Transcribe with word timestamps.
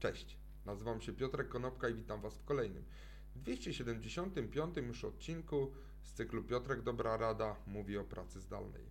Cześć, 0.00 0.36
nazywam 0.66 1.00
się 1.00 1.12
Piotrek 1.12 1.48
Konopka 1.48 1.88
i 1.88 1.94
witam 1.94 2.20
Was 2.20 2.38
w 2.38 2.44
kolejnym 2.44 2.84
275 3.36 4.76
już 4.76 5.04
odcinku 5.04 5.72
z 6.02 6.12
cyklu 6.12 6.42
Piotrek 6.42 6.82
Dobra 6.82 7.16
Rada 7.16 7.56
mówi 7.66 7.98
o 7.98 8.04
pracy 8.04 8.40
zdalnej. 8.40 8.84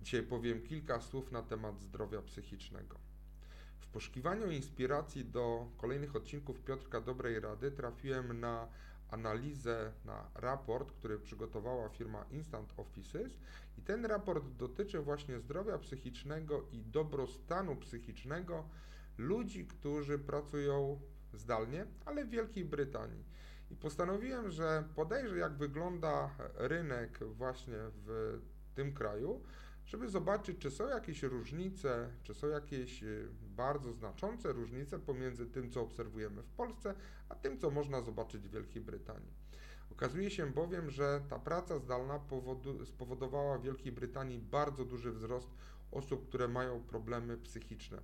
Dzisiaj 0.00 0.22
powiem 0.22 0.62
kilka 0.62 1.00
słów 1.00 1.32
na 1.32 1.42
temat 1.42 1.80
zdrowia 1.80 2.22
psychicznego. 2.22 2.98
W 3.78 3.86
poszukiwaniu 3.86 4.50
inspiracji 4.50 5.24
do 5.24 5.68
kolejnych 5.76 6.16
odcinków 6.16 6.60
Piotrka 6.60 7.00
Dobrej 7.00 7.40
Rady 7.40 7.70
trafiłem 7.70 8.40
na 8.40 8.68
analizę, 9.10 9.92
na 10.04 10.30
raport, 10.34 10.92
który 10.92 11.18
przygotowała 11.18 11.88
firma 11.88 12.24
Instant 12.30 12.72
Offices 12.76 13.38
i 13.78 13.82
ten 13.82 14.04
raport 14.04 14.48
dotyczy 14.48 14.98
właśnie 15.00 15.38
zdrowia 15.38 15.78
psychicznego 15.78 16.66
i 16.72 16.82
dobrostanu 16.82 17.76
psychicznego 17.76 18.68
ludzi, 19.18 19.66
którzy 19.66 20.18
pracują 20.18 21.00
zdalnie, 21.32 21.86
ale 22.04 22.24
w 22.24 22.30
Wielkiej 22.30 22.64
Brytanii. 22.64 23.24
I 23.70 23.76
postanowiłem, 23.76 24.50
że 24.50 24.84
podejrzę, 24.94 25.38
jak 25.38 25.56
wygląda 25.56 26.30
rynek 26.54 27.18
właśnie 27.24 27.76
w 27.76 28.38
tym 28.74 28.94
kraju, 28.94 29.42
żeby 29.86 30.08
zobaczyć, 30.08 30.58
czy 30.58 30.70
są 30.70 30.88
jakieś 30.88 31.22
różnice, 31.22 32.10
czy 32.22 32.34
są 32.34 32.48
jakieś 32.48 33.02
y, 33.02 33.28
bardzo 33.56 33.92
znaczące 33.92 34.52
różnice 34.52 34.98
pomiędzy 34.98 35.46
tym, 35.46 35.70
co 35.70 35.80
obserwujemy 35.80 36.42
w 36.42 36.50
Polsce, 36.50 36.94
a 37.28 37.34
tym, 37.34 37.58
co 37.58 37.70
można 37.70 38.00
zobaczyć 38.00 38.48
w 38.48 38.50
Wielkiej 38.50 38.82
Brytanii. 38.82 39.32
Okazuje 39.92 40.30
się 40.30 40.46
bowiem, 40.46 40.90
że 40.90 41.20
ta 41.28 41.38
praca 41.38 41.78
zdalna 41.78 42.20
spowodowała 42.84 43.58
w 43.58 43.62
Wielkiej 43.62 43.92
Brytanii 43.92 44.38
bardzo 44.38 44.84
duży 44.84 45.12
wzrost 45.12 45.48
osób, 45.92 46.28
które 46.28 46.48
mają 46.48 46.80
problemy 46.80 47.36
psychiczne 47.36 47.98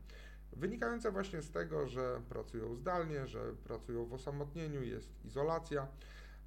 wynikające 0.53 1.13
właśnie 1.13 1.43
z 1.43 1.51
tego, 1.51 1.87
że 1.87 2.21
pracują 2.29 2.75
zdalnie, 2.75 3.27
że 3.27 3.53
pracują 3.65 4.07
w 4.07 4.13
osamotnieniu, 4.13 4.83
jest 4.83 5.25
izolacja. 5.25 5.89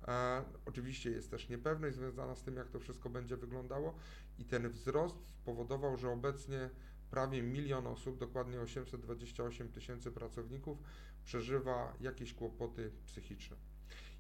E, 0.08 0.44
oczywiście 0.66 1.12
jest 1.12 1.32
też 1.32 1.50
niepewność 1.50 1.96
związana 1.96 2.36
z 2.36 2.44
tym, 2.44 2.56
jak 2.56 2.70
to 2.70 2.80
wszystko 2.80 3.10
będzie 3.10 3.38
wyglądało, 3.38 3.96
i 4.40 4.46
ten 4.46 4.70
wzrost 4.70 5.18
spowodował, 5.42 5.98
że 5.98 6.10
obecnie 6.10 6.70
prawie 7.12 7.44
milion 7.44 7.88
osób, 7.88 8.20
dokładnie 8.20 8.62
828 8.62 9.72
tysięcy 9.72 10.12
pracowników, 10.12 10.78
przeżywa 11.24 11.94
jakieś 12.00 12.34
kłopoty 12.34 12.92
psychiczne. 13.06 13.58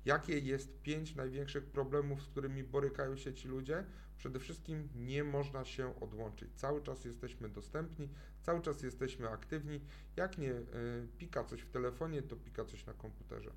Jakie 0.05 0.39
jest 0.39 0.81
pięć 0.81 1.15
największych 1.15 1.65
problemów, 1.65 2.23
z 2.23 2.27
którymi 2.27 2.63
borykają 2.63 3.15
się 3.15 3.33
ci 3.33 3.47
ludzie? 3.47 3.85
Przede 4.17 4.39
wszystkim 4.39 4.89
nie 4.95 5.23
można 5.23 5.65
się 5.65 5.99
odłączyć. 5.99 6.49
Cały 6.55 6.81
czas 6.81 7.05
jesteśmy 7.05 7.49
dostępni, 7.49 8.09
cały 8.41 8.61
czas 8.61 8.83
jesteśmy 8.83 9.29
aktywni. 9.29 9.81
Jak 10.15 10.37
nie 10.37 10.51
y, 10.51 10.63
pika 11.17 11.43
coś 11.43 11.61
w 11.61 11.69
telefonie, 11.69 12.21
to 12.21 12.35
pika 12.35 12.65
coś 12.65 12.85
na 12.85 12.93
komputerze. 12.93 13.51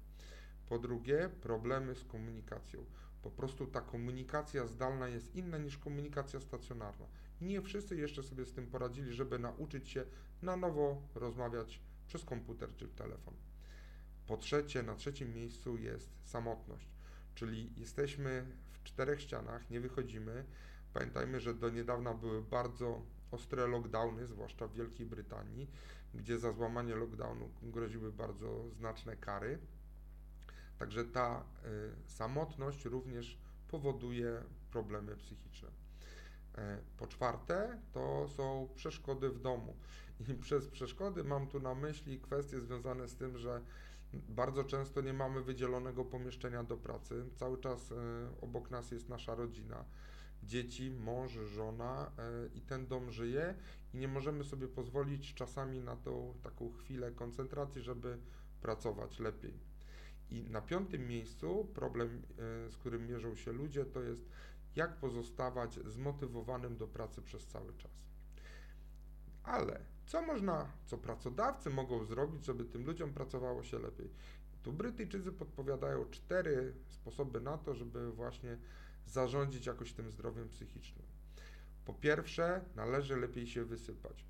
Po 0.68 0.78
drugie, 0.78 1.30
problemy 1.40 1.94
z 1.94 2.04
komunikacją. 2.04 2.84
Po 3.22 3.30
prostu 3.30 3.66
ta 3.66 3.80
komunikacja 3.80 4.66
zdalna 4.66 5.08
jest 5.08 5.34
inna 5.34 5.58
niż 5.58 5.78
komunikacja 5.78 6.40
stacjonarna. 6.40 7.06
Nie 7.40 7.62
wszyscy 7.62 7.96
jeszcze 7.96 8.22
sobie 8.22 8.46
z 8.46 8.52
tym 8.52 8.66
poradzili, 8.66 9.12
żeby 9.12 9.38
nauczyć 9.38 9.88
się 9.88 10.04
na 10.42 10.56
nowo 10.56 11.02
rozmawiać 11.14 11.80
przez 12.06 12.24
komputer 12.24 12.76
czy 12.76 12.88
telefon. 12.88 13.34
Po 14.28 14.36
trzecie, 14.36 14.82
na 14.82 14.94
trzecim 14.94 15.34
miejscu 15.34 15.76
jest 15.76 16.10
samotność, 16.24 16.88
czyli 17.34 17.72
jesteśmy 17.76 18.46
w 18.72 18.82
czterech 18.82 19.20
ścianach, 19.20 19.70
nie 19.70 19.80
wychodzimy. 19.80 20.44
Pamiętajmy, 20.92 21.40
że 21.40 21.54
do 21.54 21.70
niedawna 21.70 22.14
były 22.14 22.42
bardzo 22.42 23.02
ostre 23.30 23.66
lockdowny, 23.66 24.26
zwłaszcza 24.26 24.66
w 24.66 24.72
Wielkiej 24.72 25.06
Brytanii, 25.06 25.70
gdzie 26.14 26.38
za 26.38 26.52
złamanie 26.52 26.94
lockdownu 26.94 27.50
groziły 27.62 28.12
bardzo 28.12 28.70
znaczne 28.70 29.16
kary. 29.16 29.58
Także 30.78 31.04
ta 31.04 31.44
y, 32.06 32.10
samotność 32.10 32.84
również 32.84 33.38
powoduje 33.68 34.42
problemy 34.70 35.16
psychiczne. 35.16 35.68
E, 36.58 36.78
po 36.96 37.06
czwarte, 37.06 37.80
to 37.92 38.28
są 38.28 38.68
przeszkody 38.74 39.30
w 39.30 39.40
domu. 39.40 39.76
I 40.28 40.34
przez 40.44 40.68
przeszkody 40.68 41.24
mam 41.24 41.46
tu 41.46 41.60
na 41.60 41.74
myśli 41.74 42.20
kwestie 42.20 42.60
związane 42.60 43.08
z 43.08 43.14
tym, 43.14 43.38
że 43.38 43.62
bardzo 44.12 44.64
często 44.64 45.00
nie 45.00 45.12
mamy 45.12 45.42
wydzielonego 45.42 46.04
pomieszczenia 46.04 46.64
do 46.64 46.76
pracy. 46.76 47.24
Cały 47.36 47.58
czas 47.58 47.92
e, 47.92 47.94
obok 48.40 48.70
nas 48.70 48.90
jest 48.90 49.08
nasza 49.08 49.34
rodzina, 49.34 49.84
dzieci, 50.42 50.90
mąż, 50.90 51.32
żona 51.32 52.12
e, 52.18 52.46
i 52.54 52.60
ten 52.60 52.86
dom 52.86 53.10
żyje 53.10 53.54
i 53.94 53.96
nie 53.96 54.08
możemy 54.08 54.44
sobie 54.44 54.68
pozwolić 54.68 55.34
czasami 55.34 55.80
na 55.80 55.96
tą 55.96 56.34
taką 56.42 56.72
chwilę 56.72 57.12
koncentracji, 57.12 57.82
żeby 57.82 58.18
pracować 58.60 59.18
lepiej. 59.18 59.54
I 60.30 60.44
na 60.50 60.60
piątym 60.60 61.08
miejscu 61.08 61.68
problem, 61.74 62.08
e, 62.08 62.70
z 62.70 62.76
którym 62.76 63.06
mierzą 63.06 63.34
się 63.34 63.52
ludzie, 63.52 63.84
to 63.84 64.02
jest 64.02 64.28
jak 64.76 64.96
pozostawać 64.96 65.74
zmotywowanym 65.86 66.76
do 66.76 66.86
pracy 66.86 67.22
przez 67.22 67.46
cały 67.46 67.74
czas. 67.74 68.08
Ale 69.48 69.80
co 70.06 70.22
można, 70.22 70.72
co 70.86 70.98
pracodawcy 70.98 71.70
mogą 71.70 72.04
zrobić, 72.04 72.44
żeby 72.44 72.64
tym 72.64 72.86
ludziom 72.86 73.12
pracowało 73.12 73.62
się 73.62 73.78
lepiej? 73.78 74.10
Tu 74.62 74.72
Brytyjczycy 74.72 75.32
podpowiadają 75.32 76.04
cztery 76.10 76.74
sposoby 76.88 77.40
na 77.40 77.58
to, 77.58 77.74
żeby 77.74 78.12
właśnie 78.12 78.58
zarządzić 79.06 79.66
jakoś 79.66 79.92
tym 79.92 80.10
zdrowiem 80.10 80.48
psychicznym. 80.48 81.06
Po 81.84 81.94
pierwsze, 81.94 82.60
należy 82.76 83.16
lepiej 83.16 83.46
się 83.46 83.64
wysypać. 83.64 84.24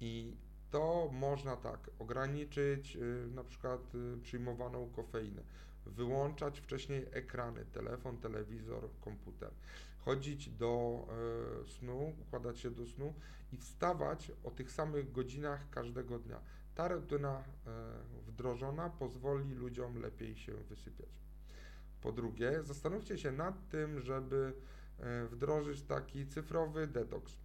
I 0.00 0.36
to 0.70 1.10
można 1.12 1.56
tak 1.56 1.90
ograniczyć 1.98 2.96
y, 2.96 3.28
na 3.34 3.44
przykład 3.44 3.94
y, 3.94 4.18
przyjmowaną 4.22 4.90
kofeinę, 4.90 5.42
wyłączać 5.86 6.60
wcześniej 6.60 7.06
ekrany, 7.12 7.64
telefon, 7.64 8.18
telewizor, 8.18 8.88
komputer 9.00 9.50
chodzić 10.08 10.50
do 10.50 11.04
e, 11.64 11.70
snu, 11.70 12.14
układać 12.20 12.60
się 12.60 12.70
do 12.70 12.86
snu 12.86 13.14
i 13.52 13.56
wstawać 13.56 14.32
o 14.44 14.50
tych 14.50 14.72
samych 14.72 15.12
godzinach 15.12 15.70
każdego 15.70 16.18
dnia. 16.18 16.40
Ta 16.74 16.88
rutyna 16.88 17.38
e, 17.38 17.42
wdrożona 18.26 18.90
pozwoli 18.90 19.54
ludziom 19.54 20.00
lepiej 20.00 20.36
się 20.36 20.52
wysypiać. 20.54 21.08
Po 22.00 22.12
drugie, 22.12 22.62
zastanówcie 22.62 23.18
się 23.18 23.32
nad 23.32 23.68
tym, 23.68 24.00
żeby 24.00 24.52
e, 24.98 25.26
wdrożyć 25.26 25.82
taki 25.82 26.26
cyfrowy 26.26 26.86
detoks. 26.86 27.38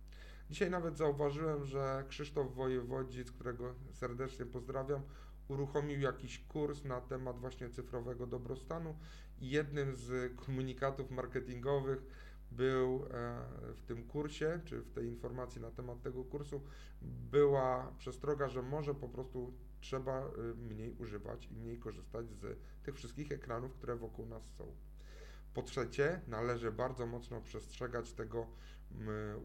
Dzisiaj 0.50 0.70
nawet 0.70 0.98
zauważyłem, 0.98 1.66
że 1.66 2.04
Krzysztof 2.08 2.56
Wojewodzic, 2.56 3.32
którego 3.32 3.76
serdecznie 3.94 4.46
pozdrawiam, 4.46 5.02
uruchomił 5.48 6.00
jakiś 6.00 6.40
kurs 6.40 6.84
na 6.84 7.02
temat 7.02 7.40
właśnie 7.40 7.70
cyfrowego 7.70 8.28
dobrostanu 8.28 8.96
i 9.42 9.50
jednym 9.50 9.96
z 9.96 10.36
komunikatów 10.36 11.12
marketingowych 11.12 12.06
był 12.56 13.06
e, 13.06 13.44
w 13.74 13.84
tym 13.88 14.04
kursie, 14.04 14.60
czy 14.66 14.82
w 14.82 14.92
tej 14.92 15.06
informacji 15.08 15.62
na 15.62 15.72
temat 15.72 16.02
tego 16.02 16.24
kursu, 16.24 16.62
była 17.02 17.94
przestroga, 17.98 18.50
że 18.50 18.62
może 18.62 18.96
po 18.96 19.10
prostu 19.10 19.54
trzeba 19.82 20.20
e, 20.20 20.32
mniej 20.56 20.96
używać 21.00 21.48
i 21.52 21.54
mniej 21.54 21.80
korzystać 21.80 22.30
z 22.30 22.60
tych 22.84 22.96
wszystkich 22.96 23.32
ekranów, 23.32 23.74
które 23.74 23.96
wokół 23.96 24.26
nas 24.26 24.44
są. 24.58 24.76
Po 25.54 25.62
trzecie, 25.62 26.22
należy 26.28 26.72
bardzo 26.72 27.06
mocno 27.06 27.42
przestrzegać 27.42 28.14
tego 28.14 28.48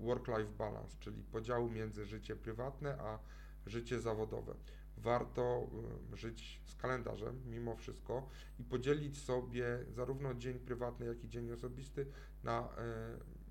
work-life 0.00 0.52
balance, 0.58 0.96
czyli 1.00 1.22
podziału 1.22 1.70
między 1.70 2.04
życie 2.04 2.36
prywatne 2.36 2.98
a 3.00 3.18
życie 3.66 4.00
zawodowe 4.00 4.54
warto 4.98 5.70
żyć 6.12 6.60
z 6.66 6.76
kalendarzem 6.76 7.42
mimo 7.46 7.76
wszystko 7.76 8.28
i 8.58 8.64
podzielić 8.64 9.22
sobie 9.22 9.78
zarówno 9.90 10.34
dzień 10.34 10.58
prywatny, 10.58 11.06
jak 11.06 11.24
i 11.24 11.28
dzień 11.28 11.52
osobisty 11.52 12.06
na, 12.44 12.68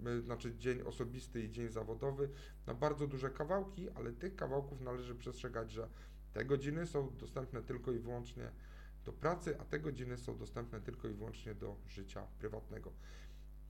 e, 0.06 0.22
znaczy 0.22 0.56
dzień 0.57 0.81
osobisty 0.81 1.41
i 1.44 1.52
dzień 1.52 1.69
zawodowy 1.69 2.30
na 2.68 2.74
bardzo 2.74 3.07
duże 3.07 3.30
kawałki, 3.30 3.90
ale 3.90 4.13
tych 4.13 4.36
kawałków 4.36 4.81
należy 4.81 5.16
przestrzegać, 5.16 5.72
że 5.72 5.90
te 6.34 6.46
godziny 6.46 6.88
są 6.88 7.16
dostępne 7.16 7.63
tylko 7.63 7.91
i 7.91 8.00
wyłącznie 8.00 8.51
do 9.06 9.13
pracy, 9.13 9.60
a 9.60 9.66
te 9.66 9.80
godziny 9.80 10.18
są 10.18 10.38
dostępne 10.38 10.81
tylko 10.81 11.07
i 11.07 11.13
wyłącznie 11.13 11.56
do 11.56 11.75
życia 11.88 12.27
prywatnego. 12.39 12.92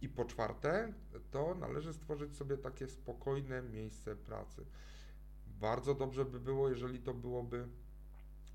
I 0.01 0.09
po 0.09 0.25
czwarte, 0.25 0.93
to 1.31 1.55
należy 1.55 1.93
stworzyć 1.93 2.37
sobie 2.37 2.57
takie 2.57 2.87
spokojne 2.87 3.61
miejsce 3.61 4.15
pracy. 4.15 4.65
Bardzo 5.61 5.95
dobrze 5.95 6.25
by 6.25 6.39
było, 6.39 6.69
jeżeli 6.69 6.99
to 6.99 7.13
byłoby 7.13 7.67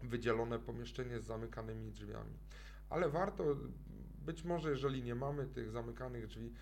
wydzielone 0.02 0.58
pomieszczenie 0.58 1.20
z 1.20 1.24
zamykanymi 1.24 1.90
drzwiami. 1.92 2.38
Ale 2.90 3.08
warto, 3.08 3.44
być 4.18 4.44
może 4.44 4.70
jeżeli 4.70 5.02
nie 5.02 5.14
mamy 5.14 5.46
tych 5.46 5.70
zamykanych 5.70 6.26
drzwi, 6.26 6.52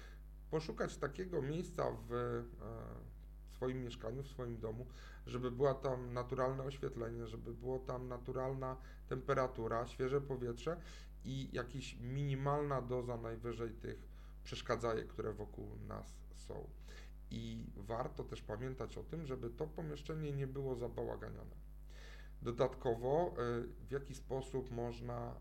poszukać 0.51 0.97
takiego 0.97 1.43
miejsca 1.43 1.85
w 2.09 2.13
e, 2.13 3.55
swoim 3.55 3.83
mieszkaniu, 3.83 4.23
w 4.23 4.29
swoim 4.29 4.59
domu, 4.59 4.87
żeby 5.27 5.51
była 5.51 5.75
tam 5.75 6.13
naturalne 6.13 6.63
oświetlenie, 6.63 7.27
żeby 7.27 7.55
było 7.55 7.79
tam 7.79 8.09
naturalna 8.09 8.77
temperatura, 9.09 9.87
świeże 9.87 10.21
powietrze 10.21 10.77
i 11.25 11.49
jakaś 11.53 11.97
minimalna 12.01 12.83
doza 12.83 13.17
najwyżej 13.17 13.71
tych 13.71 14.09
przeszkadzajek, 14.45 15.07
które 15.07 15.33
wokół 15.33 15.69
nas 15.89 16.21
są. 16.37 16.69
I 17.31 17.67
warto 17.77 18.25
też 18.25 18.43
pamiętać 18.43 18.99
o 18.99 19.03
tym, 19.03 19.27
żeby 19.27 19.51
to 19.51 19.67
pomieszczenie 19.67 20.33
nie 20.33 20.47
było 20.47 20.75
zabałaganione. 20.75 21.57
Dodatkowo, 22.43 23.35
w 23.89 23.91
jaki 23.91 24.15
sposób 24.15 24.71
można 24.71 25.35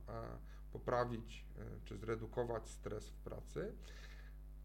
poprawić 0.72 1.46
czy 1.86 1.98
zredukować 1.98 2.70
stres 2.70 3.10
w 3.10 3.16
pracy. 3.16 3.74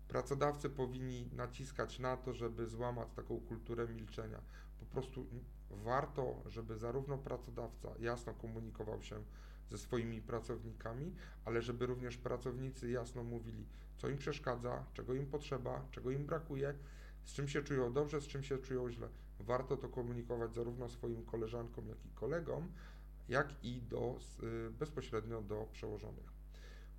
Pracodawcy 0.09 0.71
powinni 0.71 1.29
naciskać 1.33 1.99
na 1.99 2.17
to, 2.17 2.33
żeby 2.33 2.67
złamać 2.67 3.09
taką 3.17 3.41
kulturę 3.41 3.89
milczenia. 3.89 4.41
Po 4.81 4.87
prostu 4.87 5.27
warto, 5.71 6.43
żeby 6.47 6.79
zarówno 6.79 7.19
pracodawca 7.19 7.89
jasno 7.99 8.35
komunikował 8.35 9.03
się 9.03 9.23
ze 9.71 9.79
swoimi 9.79 10.23
pracownikami, 10.23 11.15
ale 11.45 11.63
żeby 11.63 11.87
również 11.87 12.17
pracownicy 12.17 12.91
jasno 12.91 13.23
mówili, 13.23 13.67
co 13.97 14.09
im 14.09 14.19
przeszkadza, 14.19 14.85
czego 14.93 15.15
im 15.15 15.27
potrzeba, 15.27 15.87
czego 15.91 16.11
im 16.11 16.27
brakuje, 16.27 16.75
z 17.25 17.33
czym 17.33 17.49
się 17.49 17.63
czują 17.63 17.93
dobrze, 17.93 18.21
z 18.21 18.27
czym 18.27 18.43
się 18.43 18.59
czują 18.59 18.91
źle. 18.91 19.09
Warto 19.41 19.77
to 19.77 19.89
komunikować 19.89 20.55
zarówno 20.55 20.89
swoim 20.89 21.25
koleżankom, 21.25 21.89
jak 21.89 22.07
i 22.07 22.11
kolegom, 22.15 22.73
jak 23.29 23.65
i 23.65 23.83
do, 23.83 24.19
y, 24.43 24.71
bezpośrednio 24.71 25.43
do 25.43 25.69
przełożonych. 25.73 26.33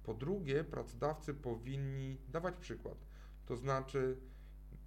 Po 0.04 0.14
drugie, 0.14 0.64
pracodawcy 0.64 1.34
powinni 1.34 2.18
dawać 2.30 2.56
przykład. 2.56 2.98
To 3.46 3.56
znaczy, 3.56 4.18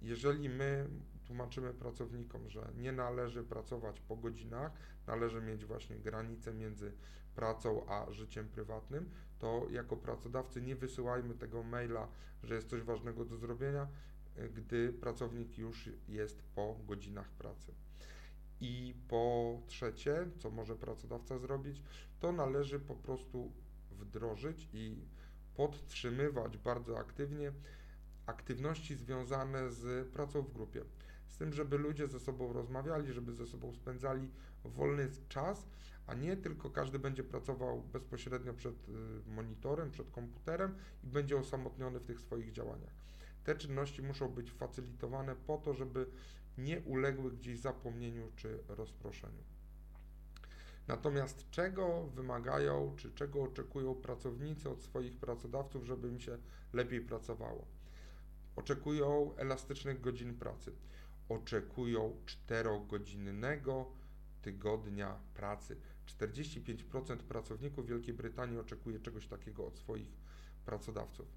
jeżeli 0.01 0.49
my 0.49 0.89
tłumaczymy 1.25 1.73
pracownikom, 1.73 2.49
że 2.49 2.71
nie 2.77 2.91
należy 2.91 3.43
pracować 3.43 3.99
po 3.99 4.15
godzinach, 4.15 4.71
należy 5.07 5.41
mieć 5.41 5.65
właśnie 5.65 5.99
granicę 5.99 6.53
między 6.53 6.93
pracą 7.35 7.85
a 7.89 8.11
życiem 8.11 8.47
prywatnym, 8.47 9.09
to 9.39 9.67
jako 9.71 9.97
pracodawcy 9.97 10.61
nie 10.61 10.75
wysyłajmy 10.75 11.33
tego 11.33 11.63
maila, 11.63 12.07
że 12.43 12.55
jest 12.55 12.69
coś 12.69 12.81
ważnego 12.81 13.25
do 13.25 13.37
zrobienia, 13.37 13.87
gdy 14.55 14.93
pracownik 14.93 15.57
już 15.57 15.89
jest 16.07 16.43
po 16.55 16.75
godzinach 16.87 17.29
pracy. 17.31 17.73
I 18.61 18.93
po 19.07 19.55
trzecie, 19.67 20.27
co 20.39 20.51
może 20.51 20.75
pracodawca 20.75 21.37
zrobić, 21.37 21.83
to 22.19 22.31
należy 22.31 22.79
po 22.79 22.95
prostu 22.95 23.51
wdrożyć 23.91 24.69
i 24.73 24.95
podtrzymywać 25.55 26.57
bardzo 26.57 26.99
aktywnie 26.99 27.51
aktywności 28.25 28.95
związane 28.95 29.71
z 29.71 30.07
pracą 30.07 30.41
w 30.41 30.53
grupie. 30.53 30.83
Z 31.27 31.37
tym, 31.37 31.53
żeby 31.53 31.77
ludzie 31.77 32.07
ze 32.07 32.19
sobą 32.19 32.53
rozmawiali, 32.53 33.13
żeby 33.13 33.33
ze 33.33 33.47
sobą 33.47 33.73
spędzali 33.73 34.29
wolny 34.63 35.09
czas, 35.29 35.67
a 36.07 36.13
nie 36.13 36.37
tylko 36.37 36.69
każdy 36.69 36.99
będzie 36.99 37.23
pracował 37.23 37.81
bezpośrednio 37.81 38.53
przed 38.53 38.89
y, 38.89 38.91
monitorem, 39.27 39.91
przed 39.91 40.11
komputerem 40.11 40.75
i 41.03 41.07
będzie 41.07 41.37
osamotniony 41.37 41.99
w 41.99 42.05
tych 42.05 42.19
swoich 42.19 42.51
działaniach. 42.51 42.93
Te 43.49 43.55
czynności 43.55 44.01
muszą 44.01 44.27
być 44.27 44.51
facylitowane 44.51 45.35
po 45.35 45.57
to, 45.57 45.73
żeby 45.73 46.05
nie 46.57 46.81
uległy 46.81 47.31
gdzieś 47.31 47.59
zapomnieniu 47.59 48.31
czy 48.35 48.63
rozproszeniu. 48.67 49.43
Natomiast 50.87 51.49
czego 51.49 52.07
wymagają, 52.07 52.95
czy 52.97 53.11
czego 53.11 53.43
oczekują 53.43 53.95
pracownicy 53.95 54.69
od 54.69 54.81
swoich 54.81 55.17
pracodawców, 55.17 55.85
żeby 55.85 56.09
im 56.09 56.19
się 56.19 56.37
lepiej 56.73 57.01
pracowało? 57.01 57.65
Oczekują 58.55 59.35
elastycznych 59.35 60.01
godzin 60.01 60.35
pracy, 60.35 60.71
oczekują 61.29 62.15
4-godzinnego 62.25 63.85
tygodnia 64.41 65.19
pracy. 65.33 65.77
45% 66.05 67.17
pracowników 67.17 67.87
Wielkiej 67.87 68.13
Brytanii 68.13 68.57
oczekuje 68.57 68.99
czegoś 68.99 69.27
takiego 69.27 69.67
od 69.67 69.77
swoich 69.77 70.17
pracodawców. 70.65 71.27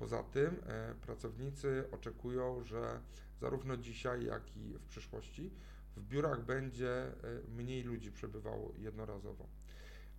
Poza 0.00 0.22
tym 0.22 0.56
e, 0.66 0.94
pracownicy 0.94 1.84
oczekują, 1.92 2.64
że 2.64 3.00
zarówno 3.40 3.76
dzisiaj, 3.76 4.24
jak 4.24 4.56
i 4.56 4.78
w 4.78 4.84
przyszłości 4.84 5.50
w 5.96 6.02
biurach 6.02 6.44
będzie 6.44 6.90
e, 6.90 7.12
mniej 7.48 7.82
ludzi 7.82 8.12
przebywało 8.12 8.72
jednorazowo. 8.78 9.46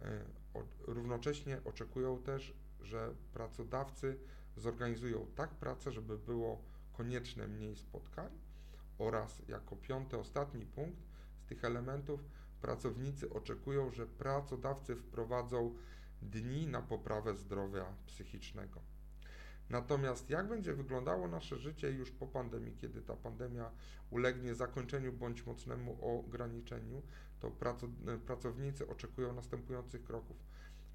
E, 0.01 0.23
równocześnie 0.87 1.61
oczekują 1.65 2.23
też, 2.23 2.53
że 2.81 3.13
pracodawcy 3.33 4.17
zorganizują 4.57 5.27
tak 5.35 5.49
pracę, 5.49 5.91
żeby 5.91 6.17
było 6.17 6.61
konieczne 6.93 7.47
mniej 7.47 7.75
spotkań 7.75 8.39
oraz 8.97 9.41
jako 9.47 9.75
piąty, 9.75 10.17
ostatni 10.17 10.65
punkt 10.65 11.01
z 11.37 11.45
tych 11.45 11.65
elementów 11.65 12.19
pracownicy 12.61 13.33
oczekują, 13.33 13.91
że 13.91 14.07
pracodawcy 14.07 14.95
wprowadzą 14.95 15.75
dni 16.21 16.67
na 16.67 16.81
poprawę 16.81 17.35
zdrowia 17.35 17.85
psychicznego. 18.05 18.90
Natomiast 19.71 20.29
jak 20.29 20.47
będzie 20.47 20.73
wyglądało 20.73 21.27
nasze 21.27 21.57
życie 21.57 21.91
już 21.91 22.11
po 22.11 22.27
pandemii, 22.27 22.75
kiedy 22.77 23.01
ta 23.01 23.15
pandemia 23.15 23.71
ulegnie 24.09 24.55
zakończeniu 24.55 25.13
bądź 25.13 25.45
mocnemu 25.45 26.19
ograniczeniu, 26.19 27.01
to 27.39 27.51
pracownicy 28.25 28.87
oczekują 28.87 29.33
następujących 29.33 30.03
kroków. 30.03 30.37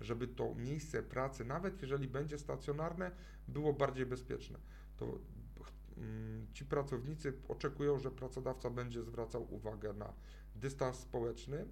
Żeby 0.01 0.29
to 0.29 0.55
miejsce 0.55 1.03
pracy, 1.03 1.45
nawet 1.45 1.83
jeżeli 1.83 2.09
będzie 2.09 2.39
stacjonarne, 2.39 3.11
było 3.49 3.73
bardziej 3.73 4.07
bezpieczne. 4.07 4.59
To 4.97 5.19
mm, 5.97 6.47
ci 6.53 6.65
pracownicy 6.65 7.33
oczekują, 7.49 7.99
że 7.99 8.11
pracodawca 8.11 8.71
będzie 8.71 9.03
zwracał 9.03 9.55
uwagę 9.55 9.93
na 9.93 10.13
dystans 10.55 10.99
społeczny, 10.99 11.67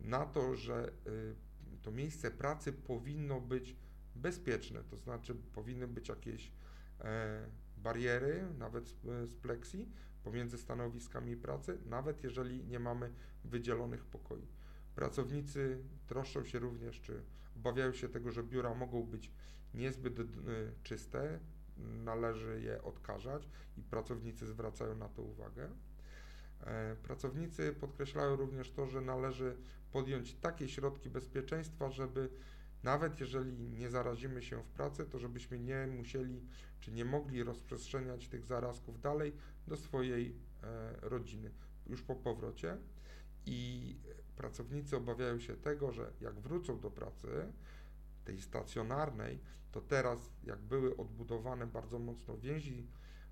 na 0.00 0.26
to, 0.26 0.56
że 0.56 0.92
y, 1.06 1.34
to 1.82 1.90
miejsce 1.90 2.30
pracy 2.30 2.72
powinno 2.72 3.40
być 3.40 3.76
bezpieczne, 4.14 4.84
to 4.84 4.96
znaczy 4.96 5.34
powinny 5.34 5.88
być 5.88 6.08
jakieś 6.08 6.52
e, 7.00 7.46
bariery, 7.76 8.44
nawet 8.58 8.88
z, 8.88 8.96
z 9.30 9.34
pleksji, 9.34 9.88
pomiędzy 10.24 10.58
stanowiskami 10.58 11.36
pracy, 11.36 11.78
nawet 11.86 12.24
jeżeli 12.24 12.64
nie 12.64 12.78
mamy 12.78 13.12
wydzielonych 13.44 14.04
pokoi. 14.04 14.46
Pracownicy 14.94 15.82
troszczą 16.06 16.44
się 16.44 16.58
również, 16.58 17.00
czy 17.00 17.22
obawiają 17.56 17.92
się 17.92 18.08
tego, 18.08 18.30
że 18.30 18.42
biura 18.42 18.74
mogą 18.74 19.02
być 19.02 19.30
niezbyt 19.74 20.20
y, 20.20 20.24
czyste, 20.82 21.38
należy 22.04 22.60
je 22.60 22.82
odkażać 22.82 23.48
i 23.76 23.82
pracownicy 23.82 24.46
zwracają 24.46 24.96
na 24.96 25.08
to 25.08 25.22
uwagę. 25.22 25.70
E, 26.60 26.96
pracownicy 27.02 27.72
podkreślają 27.72 28.36
również 28.36 28.70
to, 28.70 28.86
że 28.86 29.00
należy 29.00 29.56
podjąć 29.92 30.34
takie 30.34 30.68
środki 30.68 31.10
bezpieczeństwa, 31.10 31.90
żeby 31.90 32.30
nawet 32.82 33.20
jeżeli 33.20 33.68
nie 33.68 33.90
zarazimy 33.90 34.42
się 34.42 34.62
w 34.62 34.68
pracy, 34.68 35.06
to 35.06 35.18
żebyśmy 35.18 35.58
nie 35.58 35.86
musieli 35.86 36.40
czy 36.80 36.92
nie 36.92 37.04
mogli 37.04 37.42
rozprzestrzeniać 37.42 38.28
tych 38.28 38.44
zarazków 38.44 39.00
dalej 39.00 39.32
do 39.66 39.76
swojej 39.76 40.36
e, 40.62 40.94
rodziny 41.00 41.50
już 41.86 42.02
po 42.02 42.16
powrocie. 42.16 42.76
I 43.46 43.96
pracownicy 44.36 44.96
obawiają 44.96 45.38
się 45.38 45.56
tego, 45.56 45.92
że 45.92 46.12
jak 46.20 46.40
wrócą 46.40 46.80
do 46.80 46.90
pracy, 46.90 47.52
tej 48.24 48.40
stacjonarnej, 48.40 49.38
to 49.72 49.80
teraz 49.80 50.30
jak 50.44 50.58
były 50.58 50.96
odbudowane 50.96 51.66
bardzo 51.66 51.98
mocno 51.98 52.38
więzi 52.38 52.86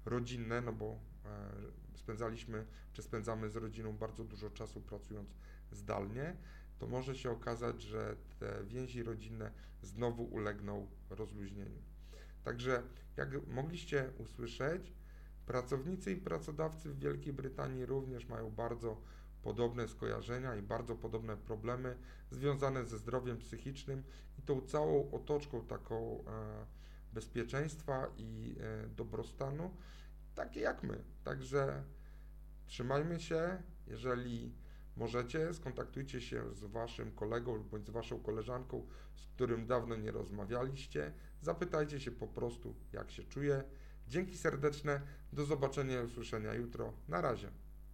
rodzinne, 0.05 0.61
no 0.61 0.73
bo 0.73 0.99
e, 1.25 1.99
spędzaliśmy 1.99 2.67
czy 2.93 3.03
spędzamy 3.03 3.51
z 3.51 3.57
rodziną 3.57 3.93
bardzo 3.93 4.25
dużo 4.25 4.51
czasu 4.51 4.81
pracując 4.81 5.35
zdalnie, 5.73 6.37
to 6.79 6.87
może 6.87 7.15
się 7.15 7.31
okazać, 7.31 7.83
że 7.83 8.17
te 8.39 8.65
więzi 8.65 9.03
rodzinne 9.03 9.51
znowu 9.83 10.25
ulegną 10.25 10.87
rozluźnieniu. 11.11 11.83
Także, 12.45 12.83
jak 13.17 13.47
mogliście 13.47 14.13
usłyszeć, 14.19 14.93
pracownicy 15.47 16.13
i 16.13 16.17
pracodawcy 16.17 16.91
w 16.91 16.99
Wielkiej 16.99 17.33
Brytanii 17.33 17.87
również 17.87 18.29
mają 18.29 18.51
bardzo 18.51 19.01
podobne 19.43 19.89
skojarzenia 19.89 20.57
i 20.57 20.63
bardzo 20.63 20.97
podobne 20.97 21.37
problemy 21.37 21.97
związane 22.31 22.85
ze 22.85 22.99
zdrowiem 22.99 23.39
psychicznym 23.39 24.03
i 24.39 24.43
tą 24.43 24.61
całą 24.61 25.11
otoczką 25.11 25.67
taką 25.67 26.25
e, 26.27 26.67
bezpieczeństwa 27.13 28.07
i 28.17 28.57
e, 28.61 28.89
dobrostanu, 28.89 29.71
takie 30.35 30.61
jak 30.61 30.83
my. 30.83 31.05
Także 31.25 31.85
trzymajmy 32.67 33.21
się, 33.21 33.63
jeżeli 33.87 34.55
możecie, 34.99 35.55
skontaktujcie 35.55 36.21
się 36.21 36.55
z 36.55 36.65
waszym 36.65 37.13
kolegą 37.13 37.63
bądź 37.63 37.87
z 37.87 37.91
waszą 37.91 38.21
koleżanką, 38.21 38.87
z 39.15 39.27
którym 39.27 39.67
dawno 39.67 39.97
nie 39.97 40.11
rozmawialiście. 40.11 41.13
Zapytajcie 41.41 42.01
się 42.01 42.11
po 42.11 42.27
prostu, 42.27 42.75
jak 42.93 43.11
się 43.11 43.25
czuje. 43.25 43.65
Dzięki 44.09 44.39
serdeczne, 44.39 45.01
do 45.33 45.45
zobaczenia 45.45 46.03
i 46.03 46.05
usłyszenia 46.05 46.55
jutro. 46.55 46.93
Na 47.09 47.21
razie. 47.21 47.51